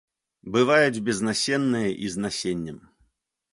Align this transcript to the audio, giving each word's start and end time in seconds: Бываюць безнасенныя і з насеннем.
Бываюць 0.55 1.03
безнасенныя 1.09 1.93
і 2.07 2.11
з 2.17 2.25
насеннем. 2.25 2.83